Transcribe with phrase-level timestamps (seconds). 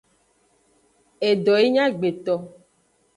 [1.29, 2.35] Edo yi nyi agbeto.